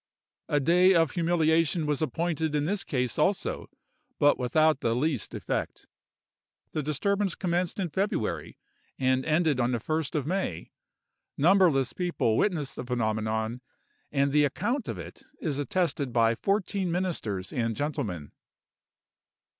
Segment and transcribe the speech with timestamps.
[0.49, 3.69] A day of humiliation was appointed in this case also,
[4.17, 5.85] but without the least effect.
[6.71, 8.57] The disturbance commenced in February,
[8.97, 10.71] and ended on the 1st of May.
[11.37, 13.61] Numberless people witnessed the phenomenon,
[14.11, 18.31] and the account of it is attested by fourteen ministers and gentlemen.